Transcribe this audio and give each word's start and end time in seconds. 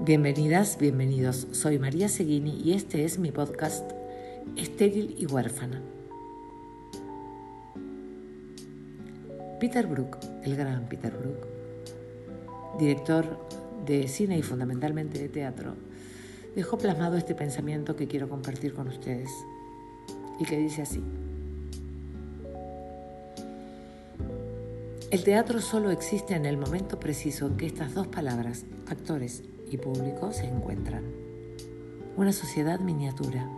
Bienvenidas, 0.00 0.76
bienvenidos. 0.76 1.46
Soy 1.52 1.78
María 1.78 2.08
Seguini 2.08 2.60
y 2.60 2.72
este 2.72 3.04
es 3.04 3.18
mi 3.20 3.30
podcast 3.30 3.88
Estéril 4.56 5.14
y 5.16 5.24
huérfana. 5.26 5.80
Peter 9.60 9.86
Brook, 9.86 10.18
el 10.42 10.56
gran 10.56 10.88
Peter 10.88 11.16
Brook, 11.16 11.46
director 12.76 13.38
de 13.86 14.08
cine 14.08 14.36
y 14.36 14.42
fundamentalmente 14.42 15.18
de 15.20 15.28
teatro, 15.28 15.76
dejó 16.56 16.76
plasmado 16.76 17.16
este 17.16 17.36
pensamiento 17.36 17.94
que 17.94 18.08
quiero 18.08 18.28
compartir 18.28 18.74
con 18.74 18.88
ustedes 18.88 19.30
y 20.40 20.44
que 20.44 20.58
dice 20.58 20.82
así. 20.82 21.02
El 25.12 25.22
teatro 25.22 25.60
solo 25.60 25.92
existe 25.92 26.34
en 26.34 26.46
el 26.46 26.56
momento 26.56 26.98
preciso 26.98 27.56
que 27.56 27.66
estas 27.66 27.94
dos 27.94 28.08
palabras, 28.08 28.64
actores 28.88 29.44
y 29.70 29.76
público, 29.76 30.32
se 30.32 30.46
encuentran. 30.46 31.04
Una 32.16 32.32
sociedad 32.32 32.80
miniatura, 32.80 33.48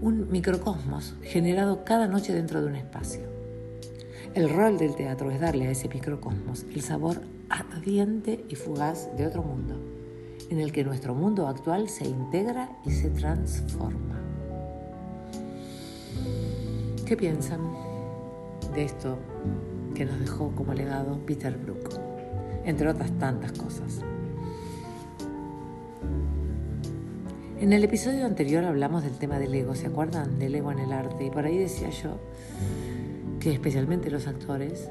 un 0.00 0.30
microcosmos 0.30 1.14
generado 1.22 1.84
cada 1.84 2.06
noche 2.06 2.32
dentro 2.32 2.60
de 2.60 2.68
un 2.68 2.76
espacio. 2.76 3.22
El 4.34 4.48
rol 4.48 4.78
del 4.78 4.94
teatro 4.94 5.30
es 5.30 5.40
darle 5.40 5.66
a 5.66 5.70
ese 5.70 5.88
microcosmos 5.88 6.64
el 6.74 6.82
sabor 6.82 7.20
ardiente 7.48 8.44
y 8.48 8.54
fugaz 8.54 9.08
de 9.16 9.26
otro 9.26 9.42
mundo, 9.42 9.76
en 10.50 10.60
el 10.60 10.72
que 10.72 10.84
nuestro 10.84 11.14
mundo 11.14 11.48
actual 11.48 11.88
se 11.88 12.06
integra 12.06 12.70
y 12.84 12.90
se 12.90 13.10
transforma. 13.10 14.20
¿Qué 17.06 17.16
piensan 17.16 17.60
de 18.74 18.84
esto 18.84 19.18
que 19.94 20.04
nos 20.04 20.18
dejó 20.20 20.52
como 20.54 20.74
legado 20.74 21.18
Peter 21.26 21.56
Brook, 21.56 21.90
entre 22.64 22.88
otras 22.88 23.10
tantas 23.18 23.52
cosas. 23.52 24.00
En 27.60 27.74
el 27.74 27.84
episodio 27.84 28.24
anterior 28.24 28.64
hablamos 28.64 29.04
del 29.04 29.18
tema 29.18 29.38
del 29.38 29.54
ego, 29.54 29.74
¿se 29.74 29.86
acuerdan? 29.86 30.38
Del 30.38 30.54
ego 30.54 30.72
en 30.72 30.78
el 30.78 30.92
arte. 30.92 31.26
Y 31.26 31.30
por 31.30 31.44
ahí 31.44 31.58
decía 31.58 31.90
yo 31.90 32.16
que 33.38 33.52
especialmente 33.52 34.10
los 34.10 34.26
actores 34.26 34.88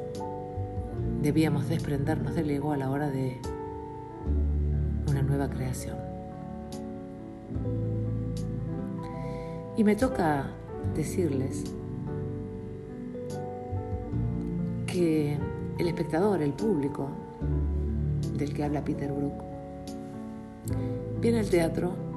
debíamos 1.19 1.67
desprendernos 1.67 2.35
del 2.35 2.51
ego 2.51 2.71
a 2.71 2.77
la 2.77 2.91
hora 2.91 3.09
de 3.09 3.39
una 5.09 5.23
nueva 5.23 5.49
creación. 5.49 5.97
Y 9.75 9.83
me 9.83 9.95
toca 9.95 10.51
decirles 10.95 11.63
que 14.85 15.39
el 15.79 15.87
espectador, 15.87 16.43
el 16.43 16.53
público 16.53 17.09
del 18.37 18.53
que 18.53 18.63
habla 18.63 18.85
Peter 18.85 19.11
Brook, 19.11 19.41
viene 21.19 21.39
al 21.39 21.49
teatro 21.49 22.08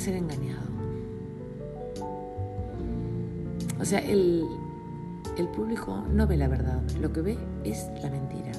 ser 0.00 0.16
engañado. 0.16 0.68
O 3.80 3.84
sea, 3.84 4.00
el, 4.00 4.44
el 5.36 5.48
público 5.48 6.04
no 6.12 6.26
ve 6.26 6.36
la 6.36 6.48
verdad, 6.48 6.82
lo 7.00 7.12
que 7.12 7.22
ve 7.22 7.38
es 7.64 7.88
la 8.02 8.10
mentira. 8.10 8.52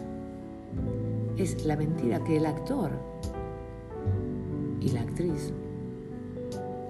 Es 1.37 1.65
la 1.65 1.75
mentira 1.75 2.23
que 2.23 2.37
el 2.37 2.45
actor 2.45 2.91
y 4.79 4.89
la 4.89 5.01
actriz 5.01 5.53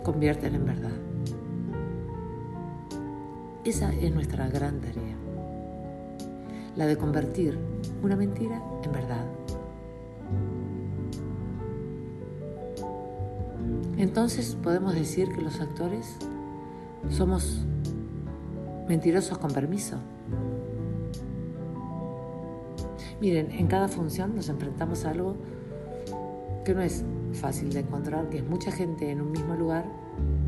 convierten 0.03 0.55
en 0.55 0.66
verdad. 0.66 0.91
Esa 3.63 3.94
es 3.94 4.13
nuestra 4.13 4.47
gran 4.49 4.79
tarea, 4.79 5.16
la 6.75 6.88
de 6.88 6.97
convertir 6.97 7.59
una 8.02 8.16
mentira 8.16 8.61
en 8.83 8.91
verdad. 8.91 9.25
Entonces 14.01 14.57
podemos 14.63 14.95
decir 14.95 15.31
que 15.31 15.41
los 15.41 15.62
actores 15.62 16.17
somos 17.12 17.67
mentirosos 18.88 19.38
con 19.38 19.51
permiso. 19.51 20.00
Miren, 23.22 23.51
en 23.51 23.67
cada 23.67 23.88
función 23.88 24.35
nos 24.35 24.50
enfrentamos 24.50 25.06
a 25.06 25.11
algo 25.11 25.35
que 26.66 26.73
no 26.73 26.81
es 26.81 27.06
fácil 27.34 27.72
de 27.72 27.81
encontrar, 27.81 28.28
que 28.29 28.40
es 28.40 28.44
mucha 28.44 28.72
gente 28.72 29.11
en 29.11 29.22
un 29.22 29.31
mismo 29.31 29.53
lugar 29.53 29.85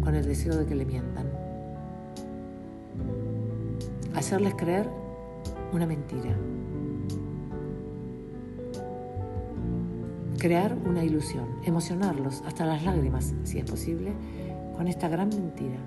con 0.03 0.16
el 0.16 0.25
deseo 0.25 0.56
de 0.56 0.66
que 0.66 0.74
le 0.74 0.86
mientan 0.86 1.28
hacerles 4.16 4.56
creer 4.56 4.90
una 5.72 5.86
mentira. 5.86 6.36
Crear 10.44 10.78
una 10.86 11.06
ilusión, 11.06 11.48
emocionarlos 11.64 12.44
hasta 12.46 12.66
las 12.66 12.84
lágrimas, 12.84 13.34
si 13.46 13.59
es 13.59 13.64
posible, 13.64 14.12
con 14.76 14.90
esta 14.90 15.08
gran 15.08 15.30
mentira. 15.30 15.78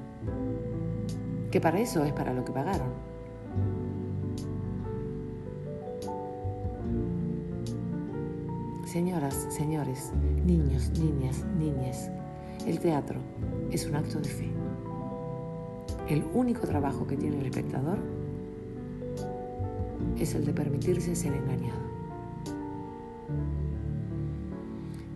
Que 1.50 1.60
para 1.60 1.78
eso 1.78 2.02
es 2.04 2.14
para 2.14 2.32
lo 2.32 2.42
que 2.42 2.52
pagaron. 2.52 2.88
Señoras, 8.86 9.46
señores, 9.50 10.14
niños, 10.46 10.90
niñas, 10.98 11.44
niñas, 11.58 12.10
el 12.66 12.80
teatro 12.80 13.20
es 13.70 13.86
un 13.86 13.96
acto 13.96 14.20
de 14.20 14.28
fe. 14.30 14.50
El 16.08 16.24
único 16.32 16.66
trabajo 16.66 17.06
que 17.06 17.18
tiene 17.18 17.40
el 17.40 17.44
espectador 17.44 17.98
es 20.18 20.34
el 20.34 20.46
de 20.46 20.54
permitirse 20.54 21.14
ser 21.14 21.34
engañado. 21.34 22.05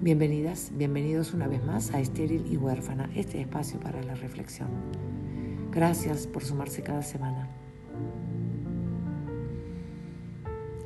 Bienvenidas, 0.02 0.72
bienvenidos 0.74 1.34
una 1.34 1.46
vez 1.46 1.62
más 1.62 1.92
a 1.92 2.00
Estéril 2.00 2.46
y 2.50 2.56
Huérfana, 2.56 3.10
este 3.14 3.38
espacio 3.38 3.78
para 3.78 4.02
la 4.02 4.14
reflexión. 4.14 4.70
Gracias 5.70 6.26
por 6.26 6.42
sumarse 6.42 6.82
cada 6.82 7.02
semana. 7.02 7.50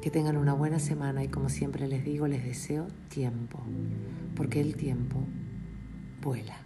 Que 0.03 0.11
tengan 0.11 0.37
una 0.37 0.53
buena 0.53 0.81
semana 0.81 1.23
y 1.23 1.29
como 1.29 1.49
siempre 1.49 1.87
les 1.87 2.05
digo, 2.05 2.27
les 2.27 2.43
deseo 2.43 2.89
tiempo, 3.09 3.61
porque 4.35 4.61
el 4.61 4.75
tiempo 4.75 5.21
vuela. 6.21 6.57